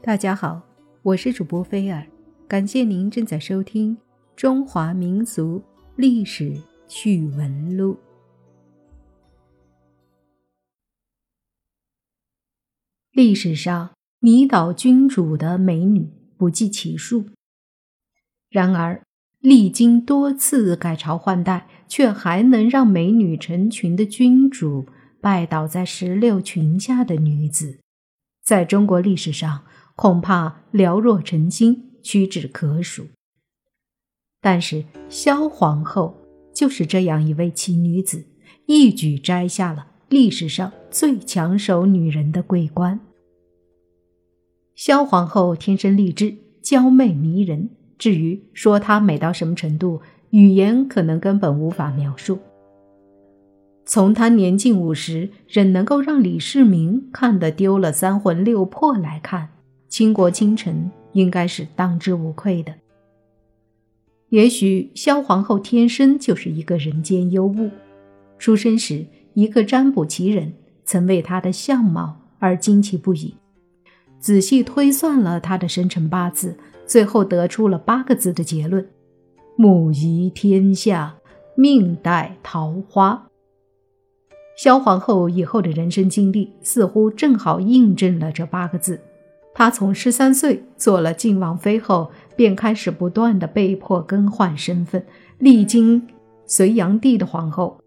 [0.00, 0.62] 大家好，
[1.02, 2.06] 我是主播菲尔，
[2.46, 3.96] 感谢您正在收听
[4.36, 5.60] 《中华民族
[5.96, 6.56] 历史
[6.86, 7.94] 趣闻录》。
[13.10, 13.90] 历史上
[14.20, 16.08] 迷倒君主的美女
[16.38, 17.26] 不计其数，
[18.48, 19.02] 然而
[19.40, 24.86] 历经多次改朝换代，却还能让美女成群的君主
[25.20, 27.80] 拜倒在石榴裙下的女子，
[28.44, 29.64] 在中国历史上。
[29.98, 33.08] 恐怕寥若晨星，屈指可数。
[34.40, 36.16] 但是萧皇后
[36.54, 38.24] 就是这样一位奇女子，
[38.66, 43.00] 一举摘下了历史上最抢手女人的桂冠。
[44.76, 47.70] 萧皇后天生丽质，娇媚迷人。
[47.98, 52.38] 至于说她美到什么程度，语言可能根本无法描述。
[53.84, 59.48] 从她年近五十，仍能够让李世民看得丢了三魂六魄来看。
[59.88, 62.74] 倾国倾城应该是当之无愧的。
[64.28, 67.70] 也许萧皇后天生就是一个人间尤物，
[68.38, 70.52] 出生时一个占卜奇人
[70.84, 73.34] 曾为她的相貌而惊奇不已，
[74.20, 78.86] 仔细推算了她的生辰八字，最后得出了八个字的结论：
[79.56, 81.16] 母仪天下，
[81.54, 83.30] 命带桃花。
[84.58, 89.00] 萧皇后以后的人生经历似乎正好印证了这八个字。
[89.58, 95.04] 她从十三岁做了晋王妃后，便开始不断的被迫更换身份，
[95.38, 96.06] 历经
[96.46, 97.80] 隋炀帝的皇后、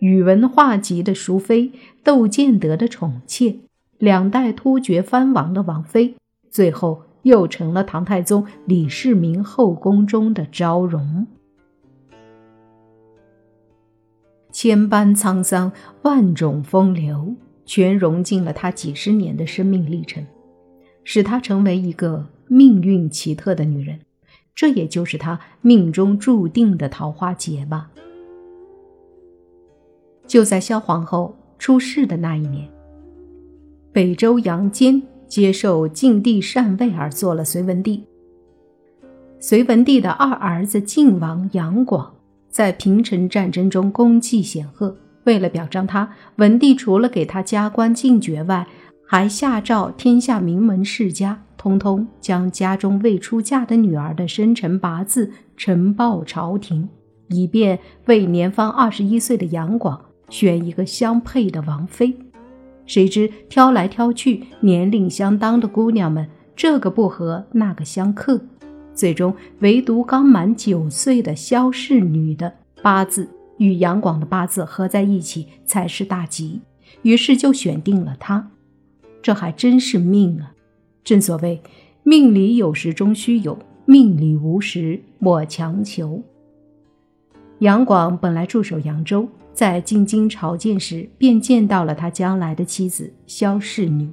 [0.00, 1.70] 宇文化及的淑妃、
[2.02, 3.54] 窦建德的宠妾，
[3.98, 6.16] 两代突厥藩王的王妃，
[6.50, 11.28] 最后又成了唐太宗李世民后宫中的昭容。
[14.50, 15.70] 千般沧桑，
[16.02, 20.26] 万种风流，全融进了她几十年的生命历程。
[21.04, 24.00] 使她成为一个命运奇特的女人，
[24.54, 27.90] 这也就是她命中注定的桃花劫吧。
[30.26, 32.68] 就在萧皇后出世的那一年，
[33.92, 38.04] 北周杨坚接受晋帝禅位而做了隋文帝。
[39.40, 42.14] 隋文帝的二儿子晋王杨广
[42.48, 48.66] 在平城战争中功绩显赫，为了表彰他，文帝除了给他加官进爵外，
[49.14, 56.88] 还下诏，天下名门世家通通将家中未出嫁的女儿的生辰八字呈报朝廷，
[57.28, 62.16] 以便为年方二十一岁的杨广选一个相配的王妃。
[62.86, 68.40] 谁知挑来挑去，年龄相当的姑娘们，这个不合，那个相克，
[68.94, 72.50] 最终唯独刚满九岁的萧氏女的
[72.80, 76.62] 八字与杨广的八字合在一起才是大吉，
[77.02, 78.48] 于是就选定了她。
[79.22, 80.52] 这还真是命啊！
[81.04, 81.62] 正所谓
[82.02, 86.22] “命里有时终须有，命里无时莫强求”。
[87.60, 94.10] 杨广本来驻守扬州，在进京朝见时，便见到了他将来的妻子萧氏女。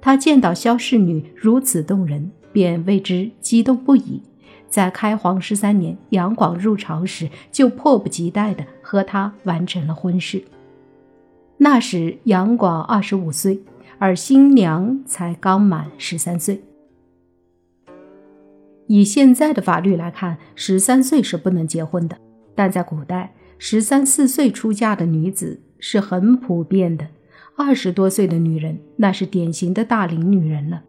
[0.00, 4.20] 他见到萧氏女如此动人，便为之激动不已。
[4.68, 10.42] 在开皇十三年，杨广入朝时，就迫不及待地和她完成了婚事。
[11.56, 13.58] 那时杨广二十五岁。
[14.02, 16.60] 而新娘才刚满十三岁。
[18.88, 22.18] 以现在的法律来看，十三岁是不能结婚的，
[22.56, 27.06] 但在古代，十三四岁出嫁的女子是很普遍的。
[27.56, 30.82] 二十多岁的女人，那是典型的大龄女人了。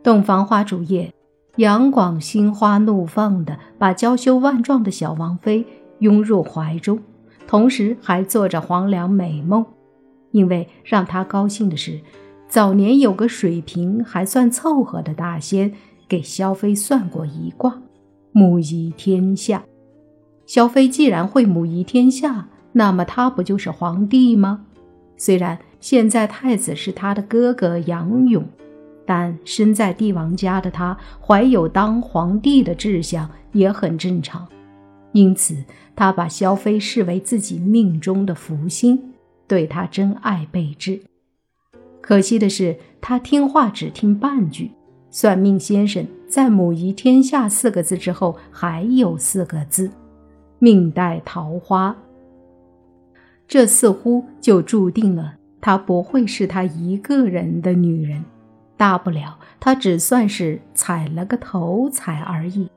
[0.00, 1.12] 洞房花烛夜，
[1.56, 5.66] 杨广心花怒放的把娇羞万状的小王妃
[5.98, 7.00] 拥入怀中，
[7.48, 9.66] 同时还做着黄粱美梦。
[10.32, 12.00] 因为让他高兴的是，
[12.48, 15.72] 早年有个水平还算凑合的大仙
[16.08, 17.80] 给萧妃算过一卦，
[18.32, 19.62] 母仪天下。
[20.44, 24.66] 萧妃既然会母仪天下，那么他不就是皇帝吗？
[25.16, 28.44] 虽然现在太子是他的哥哥杨勇，
[29.06, 34.46] 但身在帝王家的他怀有当皇帝的志向也很正常。
[35.12, 35.54] 因此，
[35.94, 39.11] 他把萧妃视为自己命中的福星。
[39.52, 40.98] 对他真爱备至，
[42.00, 44.70] 可惜的是，他听话只听半句。
[45.10, 49.90] 算命先生在“母仪天下”四个字之后，还有四个字
[50.58, 51.94] ：“命带桃花”。
[53.46, 58.24] 这似乎就注定了她不会是他一个人的女人，
[58.78, 62.70] 大不了他只算是踩了个头彩而已。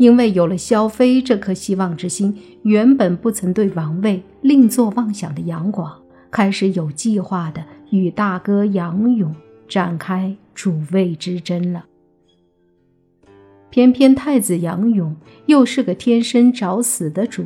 [0.00, 6.00] 因为有了萧妃这颗希望之心，原本不曾对王位另作妄想的杨广，
[6.30, 9.36] 开始有计划的与大哥杨勇
[9.68, 11.84] 展开主位之争了。
[13.68, 15.14] 偏偏太子杨勇
[15.44, 17.44] 又是个天生找死的主，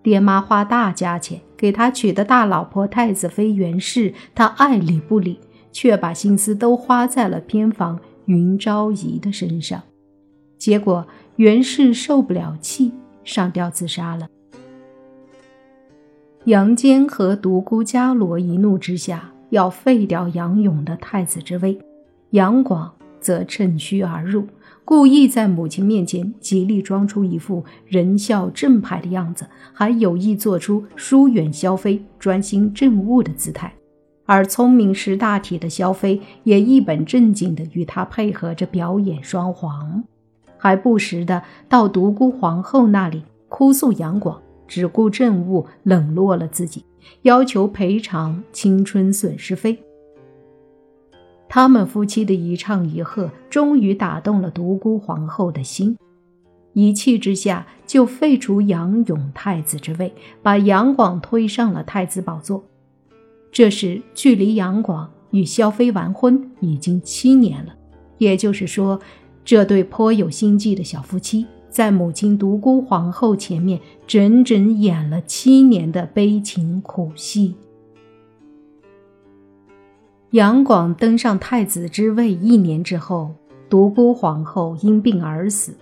[0.00, 5.40] 爹妈花大价钱给他娶的大老婆太子妃袁氏，他爱理不理，
[5.72, 9.82] 却把心思都花在了偏房云昭仪的身上。
[10.56, 11.06] 结果
[11.38, 12.90] 袁氏受不了气，
[13.22, 14.26] 上吊自杀了。
[16.46, 21.78] 杨坚和独孤伽罗一怒之下，要废掉杨勇的太子之位，
[22.30, 24.48] 杨广则趁虚而入。
[24.84, 33.72] 故意在母亲面前极力装出一副仁孝正派的样子，还有意做出疏远萧妃、专心政务的姿态。
[34.26, 40.02] 而聪明识大体的萧妃也一本正经地与他配合着表演双簧，
[40.58, 46.84] 还不时的到独孤皇后那里哭诉杨广只顾政务，冷落了自己，
[47.22, 49.78] 要求赔偿青春损失费。
[51.48, 55.96] 他们夫妻的一唱一和，终于打动了独孤皇后的心，
[56.74, 60.12] 一气之下就废除杨勇太子之位，
[60.42, 62.62] 把杨广推上了太子宝座。
[63.50, 67.74] 这时，距离杨广与萧妃完婚已经七年了，
[68.18, 69.00] 也就是说，
[69.48, 77.54] 这对颇有心计的小夫妻，在母亲独孤皇后前面整整演了七年的悲情苦戏。
[80.32, 83.34] 杨广登上太子之位一年之后，
[83.70, 85.72] 独孤皇后因病而死。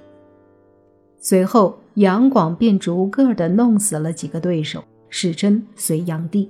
[1.19, 6.49] 随后，杨广便逐个的弄死了几个对手，史称隋炀帝。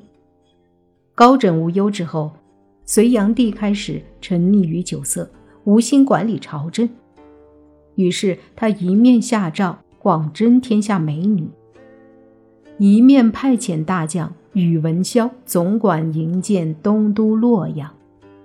[1.14, 2.30] 高枕无忧之后，
[2.84, 5.26] 隋炀帝开始沉溺于酒色，
[5.64, 6.86] 无心管理朝政。
[7.96, 11.48] 于是，他一面下诏广征天下美女，
[12.78, 14.32] 一面派遣大将。
[14.52, 17.92] 宇文骁总管营建东都洛阳，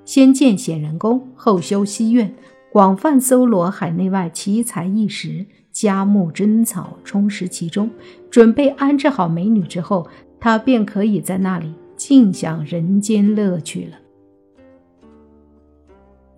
[0.04, 2.36] 先建显仁宫，后修西苑，
[2.70, 7.90] 广泛搜罗海内外奇才异石，加木珍草，充实其中。
[8.30, 10.06] 准备安置好美女之后，
[10.38, 13.98] 他便可以在那里尽享人间乐趣了。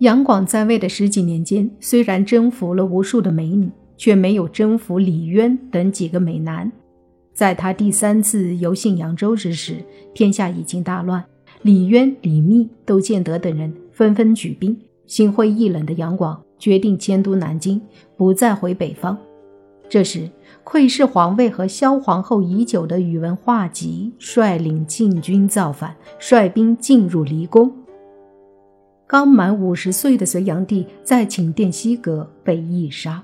[0.04, 6.70] 杨广在位的十几年间，虽然征服了无数的美女，却没有征服李渊等几个美男。
[7.32, 9.76] 在他第三次游幸扬州之时，
[10.12, 11.24] 天下已经大乱。
[11.62, 14.78] 李渊、李密、窦建德等人纷纷举兵。
[15.06, 17.80] 心灰意冷的杨广决定迁都南京，
[18.14, 19.16] 不再回北方。
[19.88, 20.28] 这时，
[20.64, 27.72] 窥视皇位和萧皇后已久的宇文化及率领禁军造反，率兵进入离宫。
[29.06, 33.22] 刚满五十岁的隋炀帝在寝殿西阁被缢杀。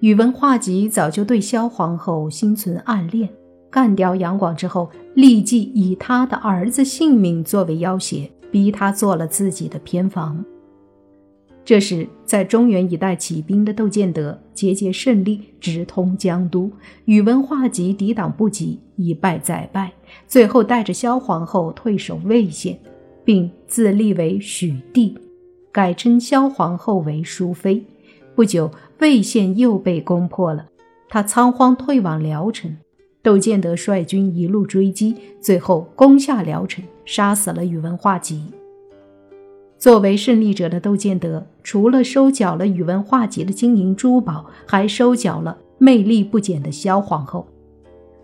[0.00, 3.28] 宇文化及早就对萧皇后心存暗恋，
[3.70, 10.44] 干掉杨广之后，立即以他的儿子性命作为要挟，逼他做了自己的偏房。
[11.64, 16.68] 这时，在中原一带起兵的窦建德节节胜利，直通江都。
[17.04, 19.92] 宇文化及抵挡不及，一败再败，
[20.26, 22.76] 最后带着萧皇后退守魏县，
[23.24, 25.16] 并自立为许帝，
[25.70, 27.84] 改称萧皇后为淑妃。
[28.34, 28.70] 不久。
[29.00, 30.66] 魏县又被攻破了，
[31.08, 32.76] 他仓皇退往聊城。
[33.20, 38.44] 窦建德率军一路追击，最后攻下聊城，杀死了宇文化及。
[39.76, 47.44] 作为胜利者的窦建德，除了收缴了宇文化及的金银珠宝，还收缴了魅力不减的萧皇后。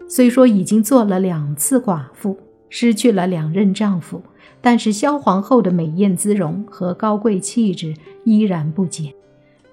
[0.06, 2.38] 虽说已经做了两次寡妇，
[2.68, 4.22] 失去了两任丈夫，
[4.60, 7.94] 但是萧皇后的美艳姿容和高贵气质
[8.24, 9.12] 依然不减。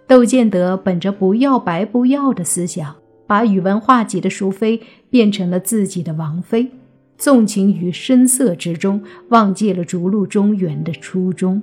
[0.07, 6.69] 窦建德本着不要白不要的思想，把宇文化及的淑妃变成了自己的王妃，
[7.17, 11.61] 纵情于声色之中，忘记了逐鹿中原的初衷。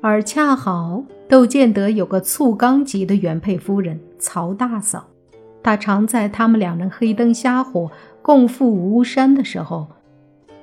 [0.00, 5.06] 而恰好窦建德有个醋缸级的原配夫人曹大嫂，
[5.62, 7.90] 她常在他们两人黑灯瞎火
[8.28, 9.86] 共赴巫山的时候，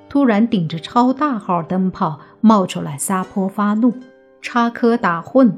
[0.08, 3.92] 突然顶着超大号灯泡冒出来撒泼发怒。
[4.40, 5.52] 插科打诨，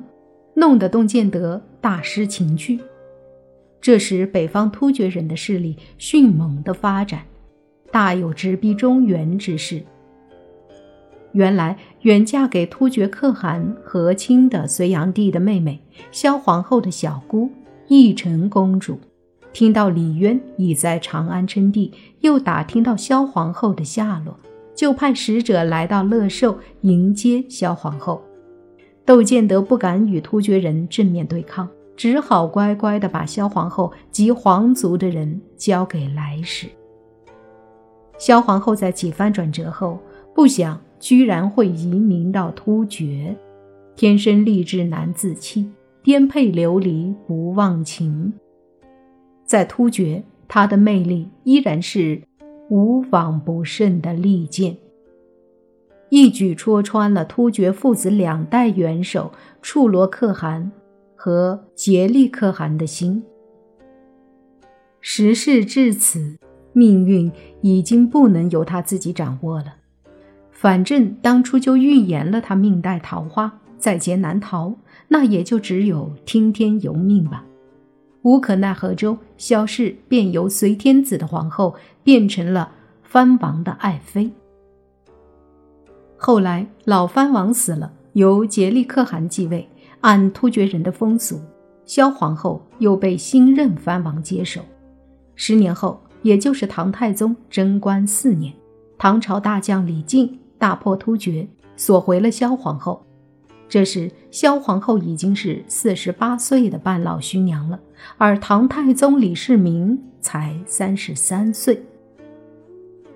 [0.55, 2.81] 弄得洞建德大失情趣。
[3.79, 7.25] 这时，北方突厥人的势力迅猛的发展，
[7.91, 9.83] 大有直逼中原之势。
[11.33, 15.79] 原来，远嫁给突厥可汗和亲的隋炀帝的妹妹
[16.11, 17.51] 萧皇后的小姑
[17.87, 18.99] 义成公主，
[19.59, 24.39] 听到李渊已在长安称帝，又打听到萧皇后的下落，
[24.73, 28.23] 就派使者来到乐寿迎接萧皇后。
[29.05, 36.69] 窦建德不敢与突厥人正面对抗，只好乖乖地把萧皇后及皇族的人交给来使。
[38.17, 39.99] 萧皇后在几番转折后，
[40.37, 43.37] 不想居然会移民到突厥。
[43.97, 45.69] 天生丽质难自弃，
[46.05, 48.33] 颠沛流离不忘情。
[49.49, 52.21] 在突厥，他的魅力依然是
[52.69, 54.77] 无往不胜的利剑，
[56.11, 60.71] 一举戳穿了突厥父子两代元首处罗可汗
[61.17, 63.23] 和颉利可汗的心。
[65.01, 66.37] 时事至此，
[66.75, 69.77] 命运已经不能由他自己掌握了。
[70.51, 73.61] 反正当初就预言了他命带桃花。
[73.79, 74.75] 在劫难逃，
[75.07, 77.47] 那也就只有听天由命吧。
[78.23, 82.73] 无可奈何中，萧氏便由随天子的皇后变成了
[83.03, 84.31] 藩王的爱妃。
[86.17, 89.69] 后来老藩王死了，由颉利可汗继位。
[90.01, 91.41] 按突厥人的风俗，
[91.85, 94.61] 萧皇后又被新任藩王接手。
[95.35, 98.55] 十年后，也就是唐太宗贞观四年，
[98.97, 103.05] 唐朝大将李靖大破突厥，索回了萧皇后。
[103.69, 107.79] 这时，萧皇后已经是四十八岁的半老徐娘了，
[108.17, 111.83] 而唐太宗李世民才三十三岁。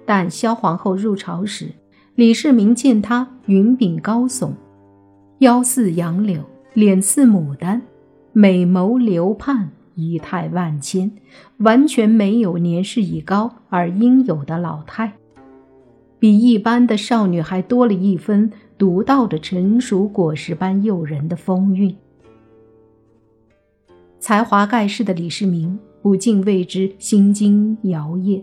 [0.05, 1.71] 但萧皇后入朝时，
[2.17, 4.53] 李世民见她云鬓高耸，
[5.39, 6.43] 腰似杨柳，
[6.75, 7.81] 脸似牡丹，
[8.35, 11.11] 美眸流盼，仪态万千，
[11.59, 15.15] 完全没有年事已高而应有的老态，
[16.19, 18.53] 比一般的少女还多了一分。
[18.83, 21.97] 独到的成熟果实般诱人的风韵，
[24.19, 28.43] 才华盖世的李世民不禁为之心惊摇曳，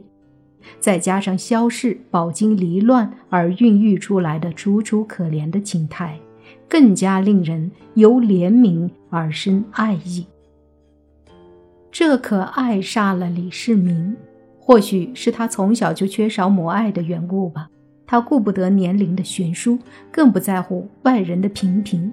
[0.80, 6.18] 再加上萧氏饱经离乱而孕育出来的楚楚可怜的景态，
[6.70, 10.26] 更加令人由怜悯而生爱意。
[11.92, 14.16] 这可爱煞了李世民，
[14.58, 17.70] 或许是他从小就缺少母爱的缘故吧。
[18.10, 19.78] 他顾不得年龄的悬殊，
[20.12, 22.12] 更不在乎外人的评评。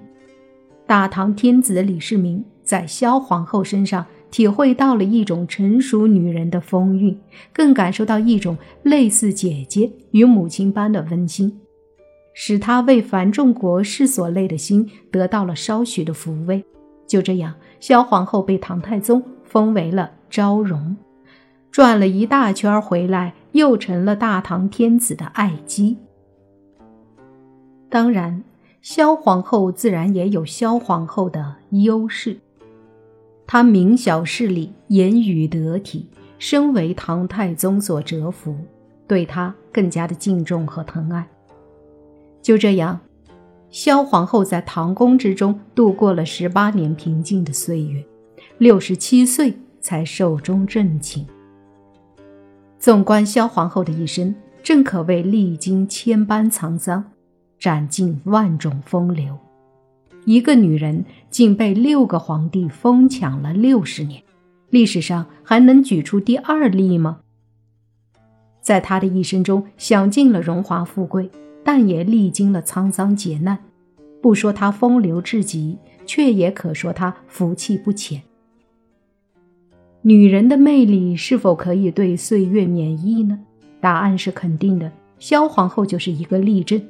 [0.85, 7.19] 大唐天子李世民在萧皇后身上体会到了一种成熟女人的风韵，
[7.51, 11.51] 更感受到一种类似姐姐与母亲般的温馨，
[12.31, 16.63] 使他为繁重国事所累的心得到了稍许的抚慰。
[17.07, 20.95] 就这样，萧皇后被唐太宗封为了昭容。
[21.71, 25.97] 转了一大圈回来，又成了大唐天子的爱姬。
[27.89, 28.43] 当然，
[28.83, 32.37] 萧皇后自然也有萧皇后的优势。
[33.47, 38.55] 她明晓事理，言语得体，深为唐太宗所折服，
[39.07, 41.27] 对她更加的敬重和疼爱。
[42.43, 42.99] 就这样，
[43.71, 48.05] 萧皇后在唐宫之中度过了十八年平静的岁月，
[48.59, 51.25] 六十七岁才寿终正寝。
[52.87, 57.03] 纵观萧皇后的一生，正可谓历经千般沧桑，
[57.59, 59.37] 斩尽万种风流。
[60.23, 64.23] 一个女人竟被六个皇帝疯抢了六十年，
[64.69, 67.19] 历史上还能举出第二例吗？
[68.61, 71.29] 在她的一生中，享尽了荣华富贵，
[71.65, 73.59] 但也历经了沧桑劫难。
[74.21, 78.21] 不说她风流至极，却也可说她福气不浅。
[80.01, 83.39] 女人的魅力是否可以对岁月免疫呢？
[83.81, 84.91] 答案是肯定的。
[85.19, 86.81] 萧皇后就是一个例证。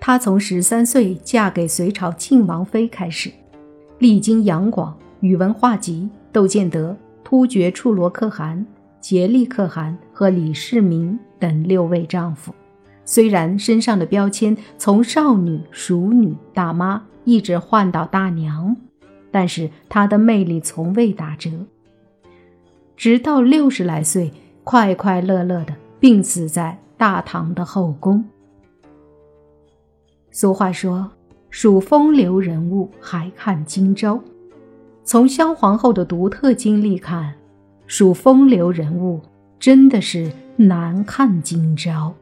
[0.00, 3.30] 她从十三岁嫁给隋朝庆王妃开始，
[3.98, 8.66] 历经杨广、宇文化及、窦建德、突厥处罗可汗、
[9.00, 12.52] 颉利可汗和李世民等六位丈夫，
[13.04, 18.74] 虽然身上的标签从少女、熟女、大妈一直换到大娘，
[19.30, 21.50] 但是她的魅力从未打折。
[22.96, 24.32] 直到六十来岁，
[24.64, 28.24] 快快乐乐的病死在大唐的后宫。
[30.30, 31.10] 俗话说
[31.50, 34.20] ：“数风流人物，还看今朝。”
[35.04, 37.34] 从萧皇后的独特经历看，
[37.86, 39.20] 数风流人物
[39.58, 42.14] 真的是难看今朝。